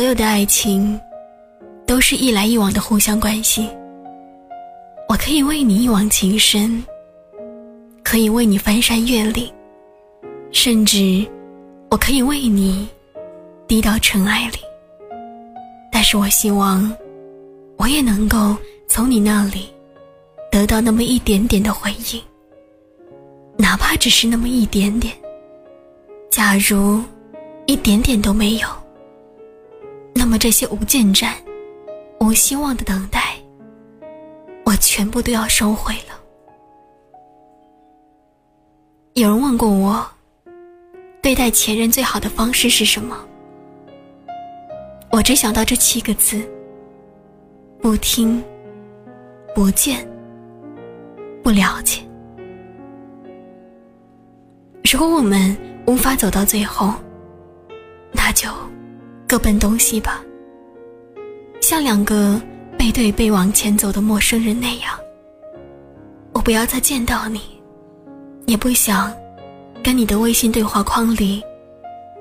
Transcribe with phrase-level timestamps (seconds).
[0.00, 0.98] 所有的爱情，
[1.86, 3.68] 都是一来一往的互相关系。
[5.10, 6.82] 我可以为你一往情深，
[8.02, 9.52] 可以为你翻山越岭，
[10.52, 11.22] 甚至
[11.90, 12.88] 我可以为你
[13.68, 14.58] 低到尘埃里。
[15.92, 16.90] 但是我希望，
[17.76, 18.56] 我也能够
[18.88, 19.68] 从你那里
[20.50, 22.22] 得到那么一点点的回应，
[23.58, 25.12] 哪怕只是那么一点点。
[26.30, 27.02] 假如
[27.66, 28.66] 一点点都没有，
[30.14, 31.34] 那么这些无进展、
[32.20, 33.34] 无希望的等待，
[34.64, 36.20] 我全部都要收回了。
[39.14, 40.06] 有人问过我，
[41.20, 43.16] 对待前任最好的方式是什么？
[45.10, 46.40] 我只想到这七个字：
[47.82, 48.42] 不听、
[49.54, 50.08] 不见、
[51.42, 52.00] 不了解。
[54.92, 56.94] 如果我们无法走到最后，
[58.12, 58.48] 那就
[59.30, 60.20] 各奔东西吧。
[61.60, 62.42] 像两个
[62.76, 64.98] 背对背往前走的陌生人那样，
[66.32, 67.40] 我不要再见到你，
[68.46, 69.14] 也不想
[69.84, 71.40] 跟你的微信对话框里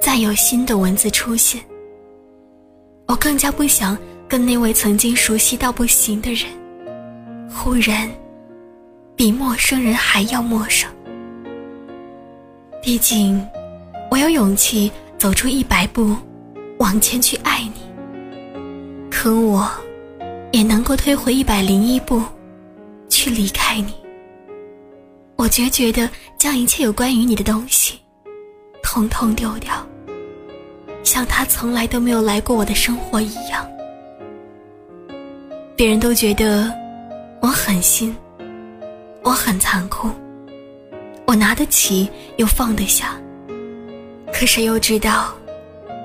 [0.00, 1.60] 再有新的文字出现。
[3.06, 6.50] 我更加不想跟那位曾经熟悉到不行的人，
[7.50, 8.10] 忽然
[9.14, 10.90] 比陌生人还要陌生。
[12.80, 13.46] 毕竟，
[14.10, 16.16] 我有勇气走出一百步，
[16.78, 17.82] 往前去爱你。
[19.10, 19.70] 可我，
[20.52, 22.22] 也能够退回一百零一步，
[23.08, 23.94] 去离开你。
[25.36, 26.08] 我决绝的
[26.38, 27.98] 将一切有关于你的东西，
[28.82, 29.74] 统统丢掉，
[31.02, 33.66] 像他从来都没有来过我的生活一样。
[35.76, 36.72] 别人都觉得
[37.40, 38.14] 我狠心，
[39.22, 40.08] 我很残酷。
[41.26, 43.16] 我拿得起，又放得下。
[44.32, 45.34] 可谁又知道，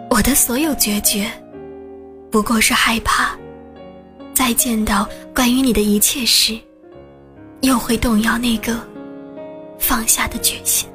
[0.09, 1.31] 我的所有决绝，
[2.31, 3.37] 不过是害怕，
[4.33, 6.57] 再见到关于你的一切时，
[7.61, 8.79] 又会动摇那个
[9.77, 10.89] 放下的决心。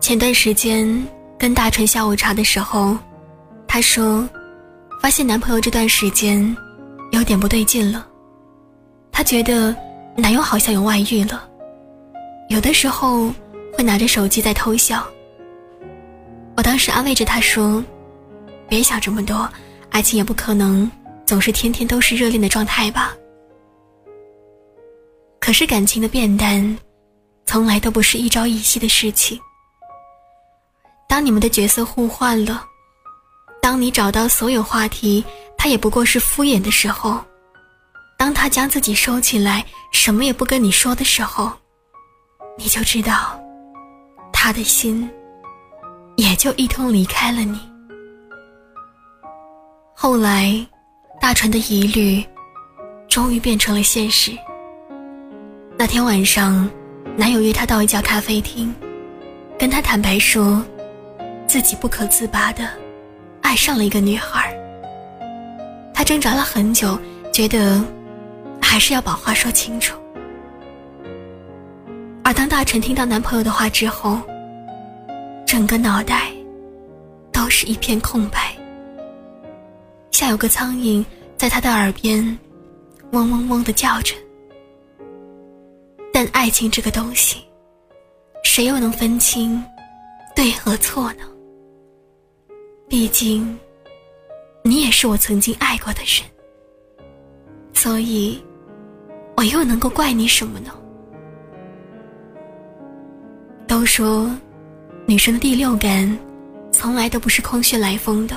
[0.00, 1.06] 前段时间
[1.38, 2.96] 跟大纯下午茶的时候，
[3.66, 4.28] 她说，
[5.00, 6.56] 发现男朋友这段时间
[7.10, 8.06] 有点不对劲了，
[9.10, 9.74] 她觉得。
[10.16, 11.48] 男友好像有外遇了，
[12.48, 13.32] 有的时候
[13.72, 15.06] 会拿着手机在偷笑。
[16.60, 17.82] 我当时安慰着他说
[18.68, 19.50] ：“别想这么多，
[19.88, 20.90] 爱情也不可能
[21.24, 23.16] 总是天天都是热恋的状态吧。”
[25.40, 26.78] 可是感情的变淡，
[27.46, 29.40] 从来都不是一朝一夕的事情。
[31.08, 32.62] 当你们的角色互换了，
[33.62, 35.24] 当你找到所有话题，
[35.56, 37.24] 他也不过是敷衍的时候。
[38.18, 41.50] 当他将自己收起来，什么也不跟你说的时候，
[42.58, 43.40] 你就知道，
[44.30, 45.10] 他的心
[46.40, 47.60] 就一同离开了你。
[49.94, 50.66] 后来，
[51.20, 52.24] 大川的疑虑
[53.10, 54.32] 终于变成了现实。
[55.76, 56.66] 那天晚上，
[57.14, 58.74] 男友约她到一家咖啡厅，
[59.58, 60.64] 跟她坦白说，
[61.46, 62.66] 自己不可自拔的
[63.42, 64.50] 爱上了一个女孩。
[65.92, 66.98] 他挣扎了很久，
[67.30, 67.84] 觉得。
[68.62, 69.98] 还是要把话说清楚。
[72.22, 74.20] 而当大臣听到男朋友的话之后，
[75.44, 76.29] 整个脑袋
[77.50, 78.56] 是一片空白，
[80.12, 81.04] 像有个苍蝇
[81.36, 82.24] 在他的耳边
[83.10, 84.14] 嗡嗡嗡的叫着。
[86.12, 87.44] 但爱情这个东西，
[88.44, 89.62] 谁又能分清
[90.34, 91.24] 对和错呢？
[92.88, 93.58] 毕竟，
[94.62, 96.24] 你也是我曾经爱过的人，
[97.74, 98.40] 所以。
[99.36, 100.70] 我又能够怪你什么呢？
[103.66, 104.30] 都说，
[105.06, 106.18] 女生的第六感，
[106.72, 108.36] 从来都不是空穴来风的。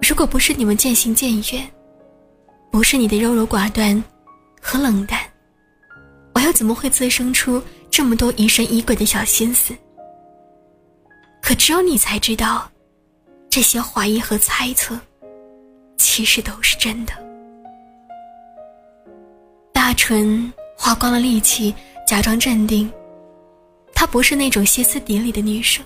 [0.00, 1.70] 如果不是你们渐行渐远，
[2.70, 4.02] 不是你的优柔寡断
[4.60, 5.20] 和冷淡，
[6.34, 9.74] 我又怎么会滋生出这么多疑神疑鬼的小心思？
[11.40, 12.70] 可只有你才知道，
[13.48, 14.98] 这些怀疑和猜测，
[15.96, 17.12] 其实都是真的。
[19.72, 21.74] 大纯花光了力气，
[22.06, 22.90] 假装镇定。
[23.94, 25.84] 她不是那种歇斯底里的女生，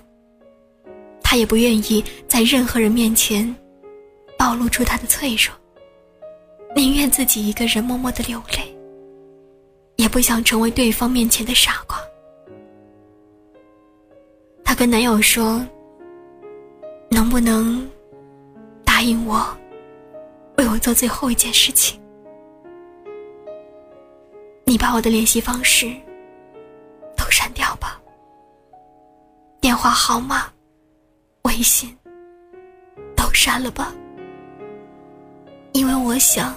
[1.30, 3.54] 她也不愿意在任何人面前
[4.38, 5.54] 暴露出她的脆弱，
[6.74, 8.74] 宁愿自己一个人默默的流泪，
[9.96, 11.98] 也不想成为对方面前的傻瓜。
[14.64, 15.62] 她跟男友说
[17.12, 17.86] ：“能不能
[18.82, 19.54] 答应我，
[20.56, 22.00] 为我做最后一件事情？”
[24.64, 25.94] 你把我的联系方式
[27.14, 28.00] 都删掉吧，
[29.60, 30.50] 电话号码
[31.58, 31.92] 微信
[33.16, 33.92] 都删了吧，
[35.72, 36.54] 因为我想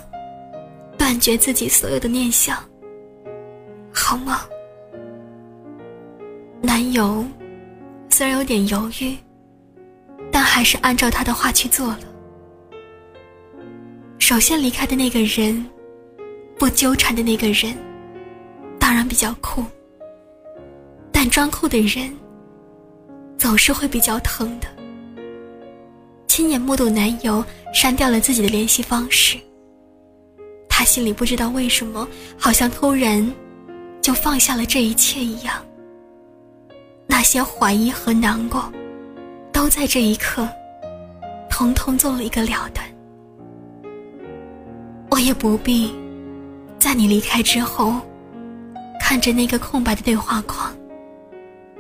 [0.96, 2.56] 断绝自己所有的念想，
[3.92, 4.42] 好吗？
[6.62, 7.26] 男友
[8.10, 9.18] 虽然有点犹豫，
[10.32, 12.02] 但还是按照他的话去做了。
[14.20, 15.66] 首先离开的那个人，
[16.60, 17.76] 不纠缠的那个人，
[18.78, 19.66] 当然比较酷。
[21.12, 22.16] 但装酷的人，
[23.36, 24.68] 总是会比较疼的。
[26.32, 27.44] 亲眼目睹男友
[27.74, 29.38] 删掉了自己的联系方式，
[30.70, 32.08] 他心里不知道为什么，
[32.38, 33.36] 好像突然
[34.02, 35.62] 就放下了这一切一样。
[37.06, 38.72] 那些怀疑和难过，
[39.52, 40.48] 都在这一刻，
[41.50, 42.88] 通通做了一个了断。
[45.10, 45.94] 我也不必，
[46.80, 47.96] 在你离开之后，
[49.02, 50.74] 看着那个空白的对话框，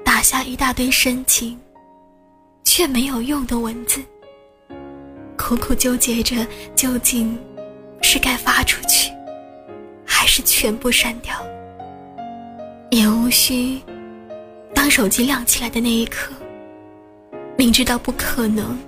[0.04, 1.58] 打下一大堆深情，
[2.66, 4.04] 却没有用的文字，
[5.52, 7.38] 苦苦纠结着究竟
[8.02, 9.12] 是该发出去，
[10.06, 11.36] 还是全部删掉。
[12.90, 13.82] 也无需，
[14.74, 16.32] 当手机亮起来的那一刻，
[17.58, 18.80] 明知道不可能，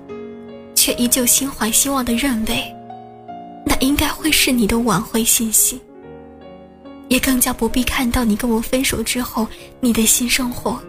[0.74, 2.74] 却依旧心怀希望的认为。
[3.65, 5.81] 那应该会是你的挽回信息，
[7.10, 9.45] 也更加不必看到你跟我分手之后
[9.81, 10.81] 你的新生活，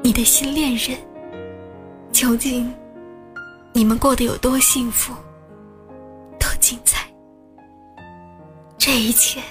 [0.00, 0.96] 你的新恋人。
[2.12, 2.72] 究竟
[3.76, 5.12] 你们过得有多幸福，
[6.40, 7.06] 多精彩？
[8.78, 9.42] 这一切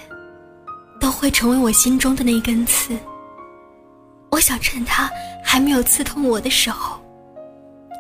[1.00, 2.98] 都会成为我心中的那根刺。
[4.32, 5.08] 我想趁它
[5.44, 7.00] 还没有刺痛我的时候，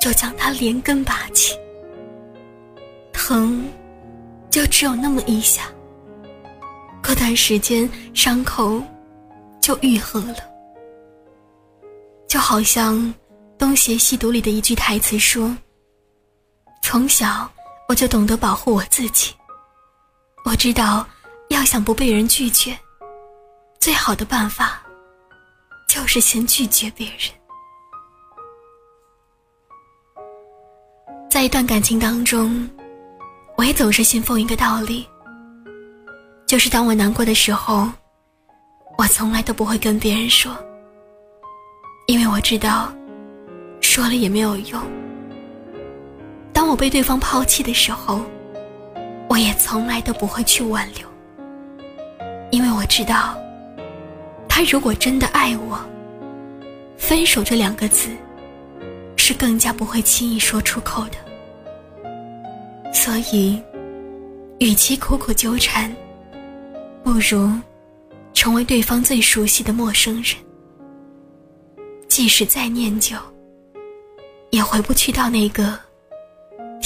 [0.01, 1.56] 就将它连根拔起。
[3.13, 3.63] 疼。
[4.50, 5.63] 就只有那么一下，
[7.04, 8.81] 过段时间伤口
[9.62, 10.38] 就愈合了。
[12.25, 12.95] 就好像
[13.60, 15.54] 《东邪西毒》里的一句台词说
[16.87, 17.49] ：“从小
[17.89, 19.33] 我就懂得保护我自己，
[20.45, 21.03] 我知道
[21.49, 22.77] 要想不被人拒绝，
[23.79, 24.79] 最好的办法
[25.89, 27.33] 就是先拒绝别人。”
[31.27, 32.69] 在一段感情当中。
[33.57, 35.07] 我也总是信奉一个道理，
[36.45, 37.89] 就是当我难过的时候，
[38.97, 40.53] 我从来都不会跟别人说，
[42.05, 42.93] 因为我知道，
[43.79, 45.05] 说了也没有用。
[46.65, 48.25] 当我被对方抛弃的时候，
[49.29, 51.07] 我也从来都不会去挽留，
[52.50, 53.38] 因为我知道，
[54.50, 55.79] 他如果真的爱我，
[56.97, 58.09] 分手这两个字，
[59.15, 62.91] 是更加不会轻易说出口的。
[62.91, 63.61] 所以，
[64.57, 65.95] 与其苦苦纠缠，
[67.03, 67.47] 不如
[68.33, 70.35] 成为对方最熟悉的陌生人。
[72.07, 73.15] 即使再念旧，
[74.50, 75.77] 也回不去到那个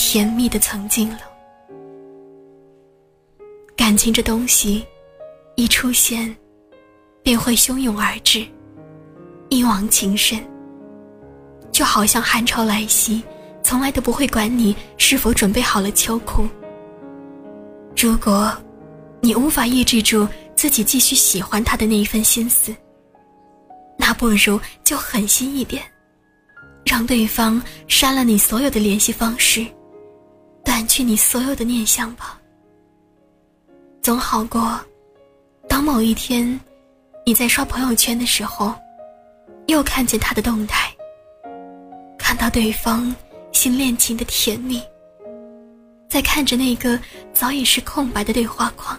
[0.01, 1.19] 甜蜜的曾经了。
[3.75, 4.85] 感情这东西，
[5.55, 6.33] 一出现，
[7.21, 8.47] 便会汹涌而至，
[9.49, 10.41] 一往情深。
[11.69, 13.21] 就好像寒潮来袭。
[13.61, 16.47] 从来都不会管你是否准备好了秋裤。
[17.95, 18.51] 如果，
[19.19, 20.25] 你无法抑制住
[20.55, 22.73] 自己继续喜欢他的那一份心思，
[23.97, 25.83] 那不如就狠心一点，
[26.85, 29.67] 让对方删了你所有的联系方式，
[30.63, 32.39] 掸去你所有的念想吧。
[34.01, 34.79] 总好过，
[35.67, 36.59] 当某一天，
[37.25, 38.73] 你在刷朋友圈的时候，
[39.67, 40.91] 又看见他的动态，
[42.17, 43.15] 看到对方。
[43.51, 44.79] 新恋情的甜蜜，
[46.07, 46.97] 在看着那个
[47.33, 48.97] 早已是空白的对话框，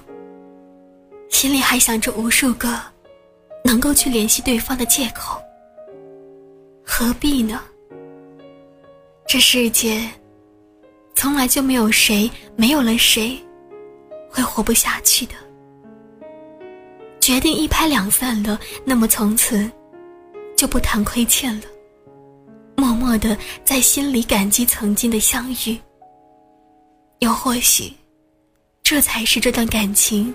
[1.30, 2.78] 心里还想着无数个
[3.64, 5.40] 能够去联系对方的借口。
[6.84, 7.62] 何必呢？
[9.24, 10.02] 这世界
[11.20, 13.38] 从来就没有谁没有了谁
[14.30, 15.34] 会活不下去的。
[17.20, 19.70] 决定一拍两散了，那么从此
[20.56, 21.66] 就不谈亏欠了。
[22.74, 25.78] 默默的在心里感激曾经的相遇，
[27.18, 27.92] 又或许，
[28.82, 30.34] 这才是这段感情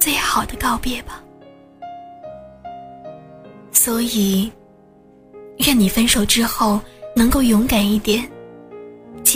[0.00, 1.22] 最好的告别吧。
[3.70, 4.50] 所以，
[5.58, 6.80] 愿你分手之后
[7.14, 8.28] 能够勇敢一点，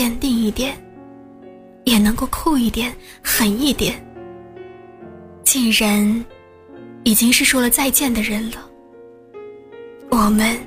[0.00, 0.74] 坚定一点，
[1.84, 2.90] 也能够酷一点、
[3.22, 4.02] 狠一点。
[5.44, 6.24] 既然
[7.04, 8.56] 已经是说了再见的人了，
[10.10, 10.58] 我们。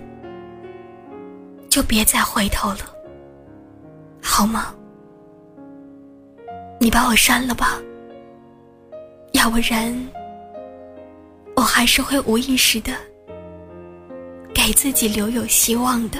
[1.68, 2.82] 就别再回头了，
[4.22, 4.72] 好吗？
[6.80, 7.82] 你把我删了吧，
[9.32, 9.92] 要不然
[11.56, 12.94] 我还是会无意识的
[14.54, 16.20] 给自己留有希望的。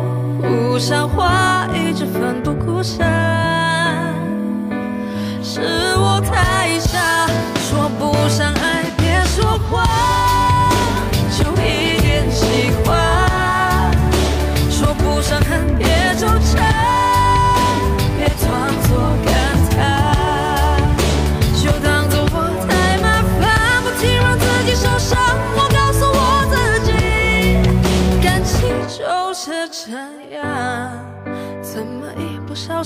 [0.51, 3.07] 不像话，一直奋不顾身，
[5.41, 5.61] 是
[5.95, 7.25] 我太傻，
[7.69, 8.70] 说不上爱。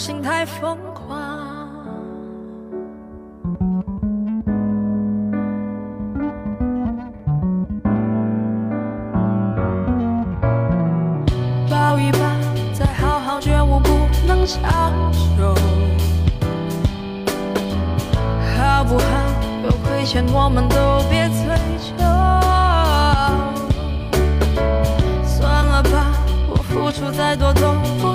[0.06, 1.18] 心太疯狂？
[11.68, 12.20] 抱一抱，
[12.72, 15.56] 再好好觉悟，不能长久，
[18.56, 19.06] 好不好？
[19.64, 21.58] 有亏欠我们都别追
[21.98, 21.98] 究。
[25.26, 26.14] 算了吧，
[26.48, 28.15] 我付出再多都不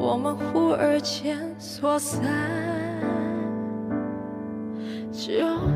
[0.00, 2.22] 我们忽而间错散，
[5.12, 5.69] 就。